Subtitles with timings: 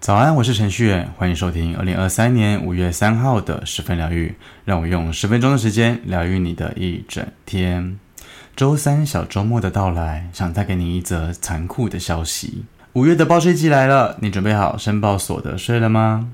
[0.00, 4.34] 早安，我是程序员，欢迎收听二零二三年五月三号的十分疗愈。
[4.66, 7.98] 让我用十分钟的时间疗愈你的一整天。
[8.54, 16.28] 周三小周末的到来，想带给你一则残酷的消息：五月的报税季来了，你准备好申报所得税了吗？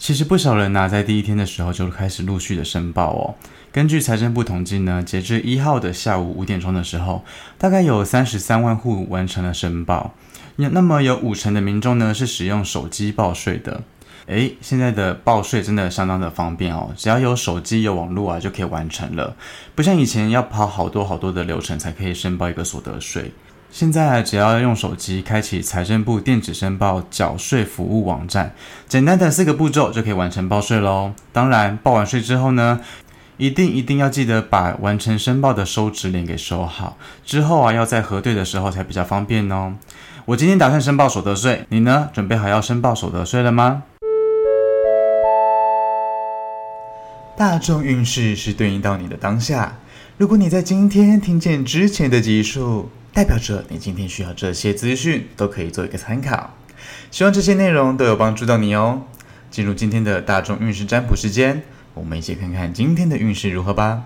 [0.00, 3.34] 其实不少人呢、啊，在第一天的时候就开始陆续的申报哦。
[3.70, 7.22] 根据财政部统计呢，截至一号的下午五点钟的时候，
[7.58, 10.14] 大概有三十三万户完成了申报。
[10.56, 13.82] 那那么有五成的民众呢是使用手机报税的。
[14.24, 19.36] 诶，现在的报税真的相当的方便哦，只要有手机有网络啊就可以完成了，
[19.74, 23.32] 不像以前要跑好多好多的流程才可以申报一个所得税。
[23.72, 28.52] 现在，只要用手机开启财政部电子申报缴税服务网站，
[28.88, 31.12] 简单的四个步骤就可以完成报税喽。
[31.32, 32.80] 当然，报完税之后呢，
[33.36, 39.74] 一定一定要记得把完成申报的收支联给收好，之后啊要在核对的时候才比较方便哦。
[40.26, 42.10] 我今天打算申报所得税，你呢？
[42.12, 43.84] 准备好要申报所得税了吗？
[47.36, 49.78] 大众运势是对应到你的当下。
[50.18, 56.54] 如果你在今天听见之前的集数，代表着你今天需要这些资讯，都可以做一个参考。
[57.10, 59.02] 希望这些内容都有帮助到你哦。
[59.50, 61.62] 进入今天的大众运势占卜时间，
[61.94, 64.04] 我们一起看看今天的运势如何吧。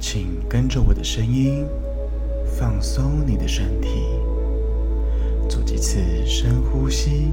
[0.00, 1.66] 请跟着我的声音，
[2.56, 3.88] 放松你的身体，
[5.48, 7.32] 做几次深呼吸，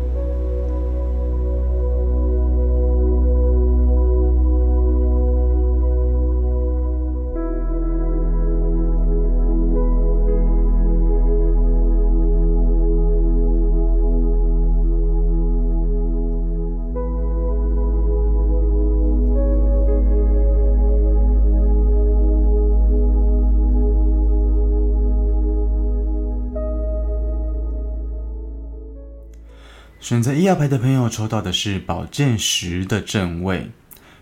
[30.11, 33.71] 选择一号牌的朋友抽到的是宝剑十的正位。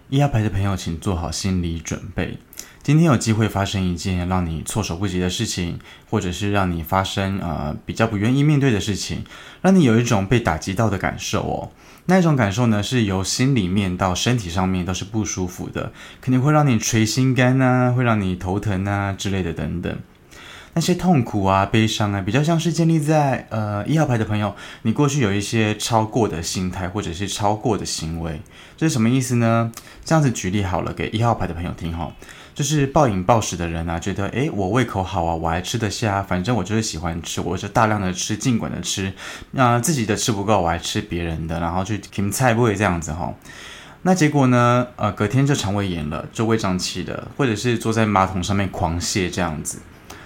[0.09, 2.37] 一号牌的朋友，请做好心理准备，
[2.83, 9.23] 今天有机会发生一件让你措手不及的事情，或者是让你发生呃比较不愿意面对的事情，
[9.63, 11.71] 让你有一种被打击到的感受哦。
[12.05, 15.91] 那一种感受呢，是由心里面到身体上面都是不舒服的，
[16.21, 19.97] 肯定会让你捶心肝啊，会让你头疼啊之类的等等。
[20.79, 28.39] 那些痛苦啊、悲伤啊，比较像是建立在呃一号牌的朋友，你过去有一些超过的心态，或者是超过的行为，
[28.77, 29.69] 这是什么意思呢？
[30.05, 32.09] 这样子举例好了，给一号牌的朋友听哈，
[32.55, 39.11] 就是暴饮暴食的人啊，觉得诶，我胃口好啊，我还吃得下，反正我就是喜欢吃，我是大量的吃，尽管的吃，
[39.51, 43.33] 那、自己的吃不够，我还吃别人的，然后去填菜不会这样子哈。
[44.03, 44.87] 那结果呢？
[44.95, 49.79] 呃，隔天就肠胃炎了，就胃胀气了，或者是坐在马桶上面狂泻这样子。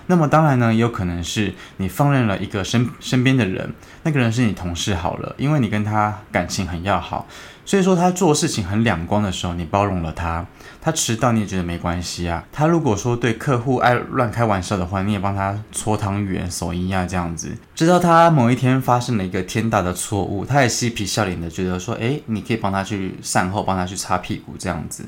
[0.07, 7.25] 那么当然呢，也有可能是你放任了一个身身边的人，那个人是你同事好了，因为你跟他感情很要好，
[7.65, 10.45] 所以说他做事情很两光的时候，你包容了他，
[10.81, 12.43] 他迟到你也觉得没关系啊。
[12.51, 17.55] 他如果说对客户爱乱开玩笑的话，你也帮他搓汤圆、手一样这样子。
[17.73, 25.05] 直到他某一天发生了一个天大的错误，他也嬉皮笑脸的觉得说，诶，你可以帮他去善后，帮他去擦屁股这样子。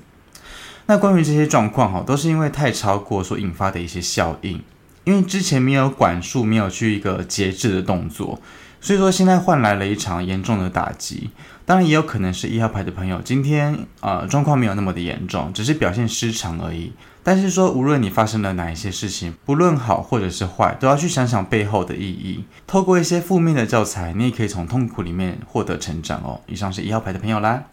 [0.87, 4.61] 那关于这些状况哈，都是因为太超过所引发的一些效应。
[5.05, 8.41] 因为之前没有管束，没有去一个节制的动作，
[8.81, 11.29] 所以说现在换来了一场严重的打击。
[11.65, 16.91] 当然也有可能是一号牌的朋友今天呃状况没有那么的严重，只是表现失常而已。
[17.23, 22.43] 但是说无论你发生了哪一些事情，不论好或者是坏，都要去想想背后的意义。
[22.67, 26.41] 透过一些负面的教材，你也可以从痛苦里面获得成长哦。
[26.45, 27.63] 以上是一号牌的朋友啦。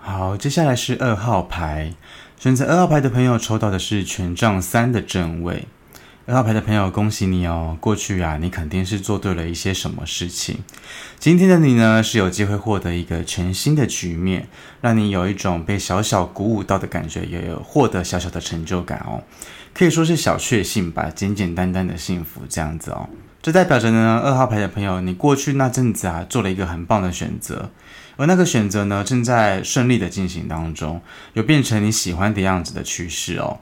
[0.00, 1.92] 好，接下来是二号牌，
[2.38, 5.66] 选择二号牌的朋友抽到的是权杖三的正位。
[6.26, 7.76] 二号牌的朋友，恭喜你哦！
[7.78, 10.56] 过去啊，你肯定是做对了一些什么事情。
[11.18, 14.48] 今天的你呢，是有机会获得一个全新的局面，
[14.80, 19.22] 让你有一种被小小鼓舞到的感觉，也有获得小小的成就感哦。
[19.74, 23.06] 可以说是小确幸吧，简简单单的幸福这样子哦。
[23.42, 27.70] 这代表着呢，二号牌的朋友，你过去那阵子啊，做了一个很棒的选择，
[28.16, 31.02] 而那个选择呢，正在顺利的进行当中，
[31.34, 33.58] 有变成你喜欢的样子的趋势哦。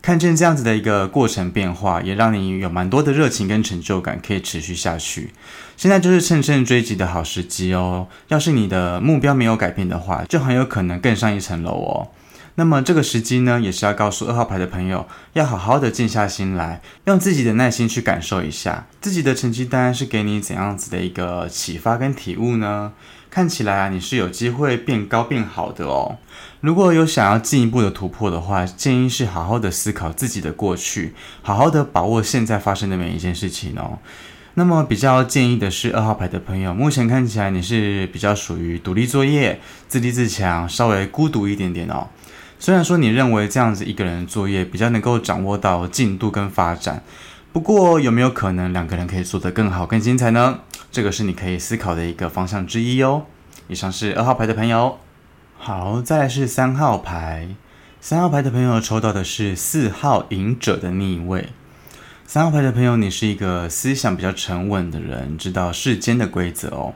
[0.00, 5.30] 看见这样子的一个过程变化，也让你有蛮多的热情跟成就感，可以持续下去。
[5.76, 8.08] 现在就是乘胜追击的好时机哦。
[8.28, 12.08] 要是你的目标没有改变的话，就很有可能更上一层楼哦。
[12.54, 22.92] 那么这个时机呢，也是要告诉二号牌的朋友，要好好的静下心来，用自己的耐心去感受一下，自己的成绩单是给你怎样子的一个启发跟体悟呢？
[23.30, 26.16] 看起来啊，你是有机会变高变好的哦。
[26.60, 33.98] 如果有想要进一步的突破的话，建议是好好的思考自己的过去，好好的把握现在发生的每一件事情哦。
[34.54, 42.08] 那么比较建议的是二号牌的朋友，目前看起来你是比较属于独立作业、自立自强，稍微孤独一点点哦。
[42.58, 47.04] 虽然说你认为这样子一个人作业比较能够掌握到进度跟发展，
[47.58, 50.60] 不过有没有可能两个人可以做得更好、更精彩呢？
[50.92, 53.24] 这个是你可以思考的一个方向之一哦。
[53.66, 55.00] 以上是二号牌的朋友，
[55.58, 57.48] 好，再来是三号牌。
[58.00, 61.48] 三号牌的朋友抽到的是四号隐者的逆位。
[62.24, 66.94] 三号牌的朋友，你是一个思想比较沉稳的人，知道世间的规则哦。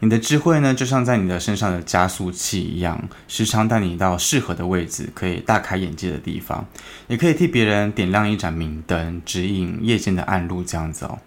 [0.00, 6.66] 你的智慧呢，就像在你的身上的加速器一样，时常带你到适合的位置，可以大开眼界的地方，
[7.08, 11.18] 也可以替别人点亮一盏明灯，指引夜间的暗路，这样子哦。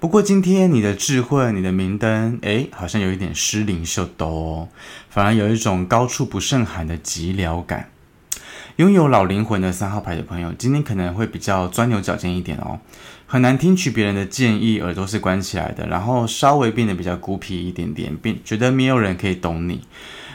[0.00, 4.68] 不过今天你的智慧，你的明灯，诶，好像有一点失灵秀逗哦，
[5.08, 7.90] 反而有一种高处不胜寒的寂寥感。
[8.76, 12.78] 拥有老灵魂的三号牌的朋友，今天可能会比较钻牛角尖一点哦，
[13.30, 19.82] 很难听取别人的建议，耳朵是关起来的，然后稍微变得比较孤僻一点点，并觉得没有人可以懂你，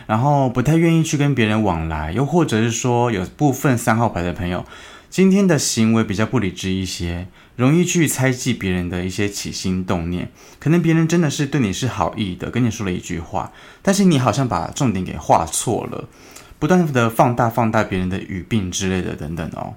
[0.06, 4.64] 然后不太愿意去跟别人往来，又或者是说有部分三号牌的朋友，
[5.10, 7.28] 今天的行为比较不理智一些。
[7.56, 13.52] 容易去猜忌别人的一些起心动念，可能别人真的是对你是好意的，跟你说了一句话，
[13.84, 16.10] 但是你好像把重点给画错了，
[16.58, 19.76] 不断的放大放大别人的语病之类的等等哦，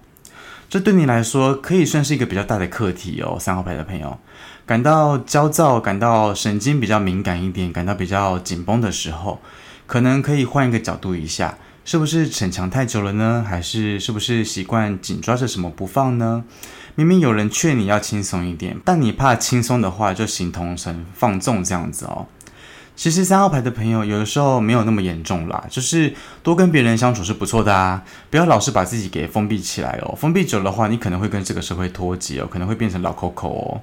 [0.69, 3.39] 这对你来说可以算是一个比较大的课题哦。
[3.39, 4.19] 三号牌的朋友
[4.67, 9.41] 感到焦躁，感到神经比较敏感一点，感到比较紧绷的时候，
[9.87, 13.45] 可能可以换一个角度一下，是不是逞强太久了呢？
[13.49, 16.45] 还是是不是习惯紧抓着什么不放呢？
[16.97, 22.27] 明明有人劝你要轻松一点，但你怕轻松的话就形同成放纵这样子哦。
[22.97, 30.17] 其实三号牌的朋友有的时候没有那么严重啦，就是多跟别人相处是不错的啊，不要老是把自己给封闭起来哦。
[30.19, 33.81] 封闭久的话，你可能会跟这个社会脱节哦，可能会变成老 Coco 哦，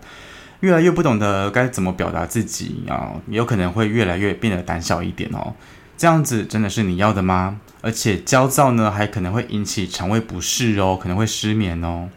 [0.61, 5.53] 越来越不懂得该怎么表达自己啊，也有可能会越来越变得胆小一点哦。
[5.95, 7.59] 这样子真的是你要的吗？
[7.81, 12.09] 而且焦躁呢，还可能会引起肠胃不适哦，可能会失眠哦。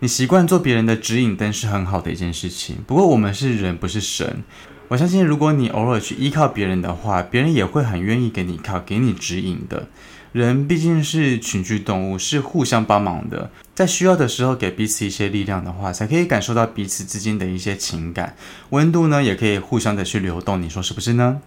[0.00, 4.42] 你习惯做别人的指引灯是很好的一件事情，不过我们是人，不是神。
[4.90, 9.86] 我相信，如果你偶尔去依靠别人的话，别人也会很愿意给你靠，给你指引的。
[10.32, 18.34] 人毕竟是群居动物，是互相帮忙的，在需要的时候给彼此一些力量的话，才可以感受到彼此之间的一些情感
[18.70, 20.60] 温度呢，也可以互相的去流动。
[20.60, 21.40] 你说是不是呢？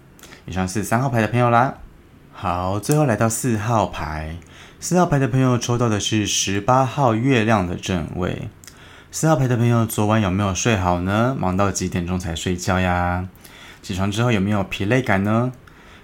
[0.46, 1.74] 以上是三号牌的朋友啦。
[2.32, 4.38] 好，最后来到四号牌。
[4.80, 8.48] 四号牌的朋友抽到的是十八号月亮的正位。
[9.10, 11.36] 四号牌的朋友，昨晚有没有睡好呢？
[11.38, 13.28] 忙到几点钟才睡觉呀？
[13.84, 15.52] 起床之后有没有疲累感呢？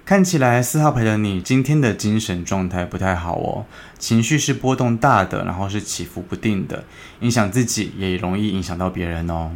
[0.04, 3.64] 看起来四号牌的你今天的精神状态不太好哦，
[3.98, 6.84] 情绪是波动大的，然后是起伏不定的，
[7.20, 9.52] 影响自己也容易影响到别人哦。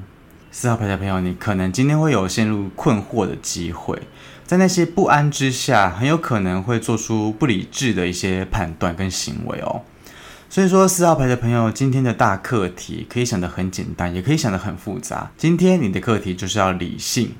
[0.50, 4.00] 四号牌的朋友，你可能今天会有陷入困惑的机会。
[4.46, 9.82] 在那些不安之下，很有可能会做出不理智的一些判断跟行为哦。
[10.48, 15.30] 所以说，四号牌的朋友，今天的大课题可以想得很简单，也可以想得很复杂。
[15.36, 17.32] 今天你的课题就是要理性。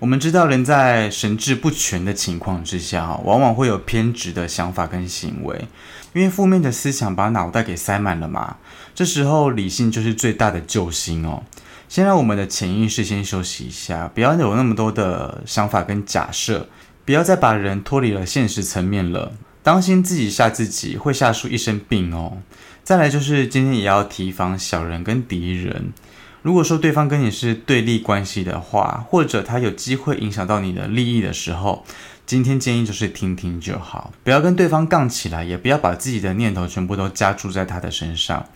[0.00, 5.66] 我们知道，人在神志不全的情况之下，往往会有偏执的想法跟行为，
[6.12, 8.58] 因为负面的思想把脑袋给塞满了嘛。
[8.94, 11.42] 这时候，理性就是最大的救星哦。
[11.88, 16.68] 先让我们的潜意识先休息一下，不要有那么多的想法跟假设，
[17.04, 19.32] 不要再把人脱离了现实层面了。
[19.64, 22.38] 当心自己吓自己，会吓出一身病哦。
[22.84, 25.92] 再来就是今天也要提防小人跟敌人。
[26.42, 31.84] 如果说对方跟你是对立关系的话，或者他有机会影响到你的利益的时候，
[32.24, 38.46] 今天建议就是听听就好，不要跟对方杠起来，也不要把自己的念头全部都加注在他的身上。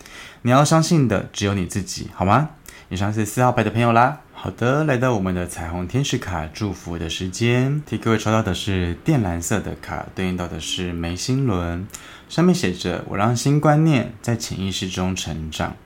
[0.43, 2.51] 你要相信的只有你自己，好吗？
[2.89, 4.21] 以上是四号牌的朋友啦。
[4.33, 11.87] 好的，来到我们的彩虹天使卡祝福的时间，替各位抽到的是靛蓝色的卡，对应到的是眉心轮，
[12.29, 15.77] 上面写着：“我让新观念在潜意识中成长。”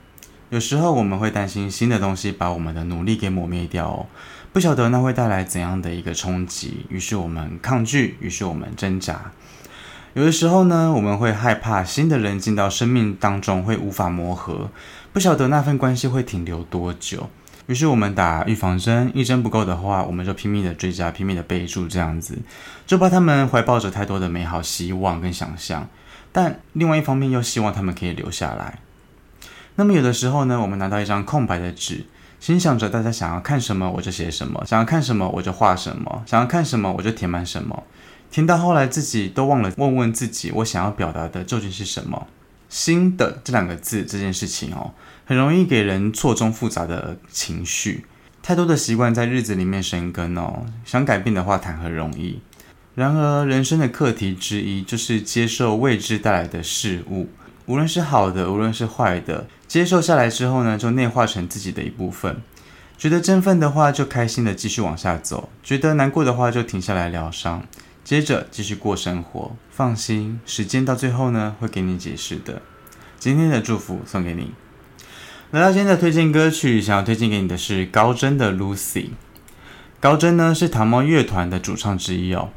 [0.49, 4.05] 有时候我们会担心新的东西把我们的努力给抹灭掉哦。
[4.53, 9.31] 不晓得那会带来怎样的一个冲击，于是我们抗拒，于是我们挣扎。
[10.13, 14.71] 有的时候呢，我们会害怕新的人进到生命当中会无法磨合，
[15.13, 17.29] 不晓得那份关系会停留多久，
[17.67, 22.39] 于是我们打预防针，一针不够的话，我们就拼命的追加，拼命的备注，这样子，
[22.87, 25.87] 就怕他们怀抱着太多的美好希望跟想象，
[26.31, 28.79] 但另外一方面又希望他们可以留下来。
[29.77, 32.05] 那么有的时候呢，我们拿到一张空白的纸。
[32.39, 37.83] 心想着大家想要看什么我就写什么，想要看什么我就画什么，想要看什么我就填满什么。
[38.29, 42.27] 听到后来自己都忘了问问自己，我想要表达的究竟是什么？
[42.69, 44.91] 新的这两个字这件事情哦，
[45.25, 48.05] 很容易给人错综复杂的情绪。
[48.43, 52.41] 太多的习惯在日子里面生根哦，想改变的话谈何容易？
[52.93, 57.29] 然而人生的课题之一就是接受未知带来的事物。
[57.65, 62.41] 无论是好的，无论是坏的，接受下来之后呢，就内化成自己的一部分。
[62.97, 67.61] 觉得振奋的话，就开心的继续往下走；觉得难过的话，就停下来疗伤，
[68.03, 69.55] 接着继续过生活。
[69.69, 72.63] 放心，时间到最后呢，会给你解释的。
[73.19, 74.53] 今天的祝福送给你。
[75.51, 78.75] 来到今天的推荐歌曲，想要推荐给你的是高真的《Lucy》。
[79.99, 82.49] 高真呢，是糖猫乐团的主唱之一哦。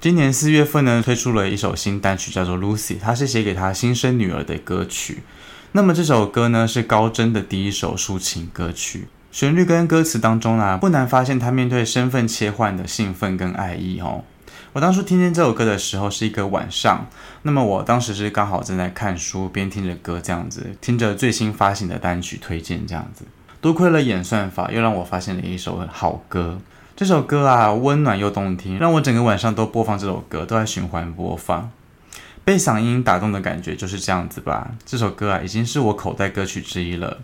[0.00, 5.24] 今年四月份呢，推出了一首新单曲，叫做《Lucy》，它是写给他新生女儿的歌曲。
[5.72, 14.24] 那么这首歌呢，是高祯的第一首抒情歌曲，旋律跟歌词当中啊，不难发现他面对身份切换的兴奋跟爱意哦。
[14.72, 17.06] 我当初听见这首歌的时候是一个晚上，
[17.42, 23.24] 那么我当时是刚好正在看书，边听着歌这样子，听着最新发行的单曲推荐这样子，
[23.60, 26.58] 多亏了演算法，又让我发现了一首好歌。
[26.96, 31.70] 这首歌啊，温暖又动听，让我整个晚上都播放这首歌，都在循环播放。
[32.48, 34.70] 被嗓音打动的感觉就是这样子吧。
[34.86, 37.18] 这首歌啊，已经是我口袋歌曲之一了，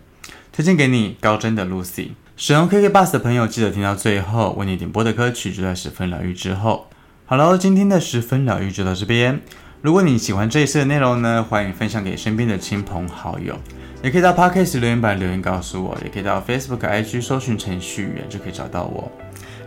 [0.52, 2.08] 推荐给你高真的 Lucy。
[2.36, 6.88] 使用 KK Bus 的朋友记得听到最后，为你点播的歌曲就在十分疗愈之后。
[7.24, 9.40] 好了，今天的十分疗愈就到这边。
[9.80, 13.58] 如果你喜欢这一次的内容呢，欢迎分享给身边的亲朋好友，
[14.02, 19.10] 也可以到 Podcast 留言板留言告诉我，也可以到 Facebook、IG 搜寻程序员就可以找到我。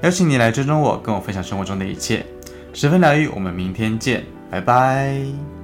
[0.04, 2.24] 邀请你来追踪我，跟我分享生活中的一切。
[2.74, 5.57] 十分疗愈，我们明天见，拜拜。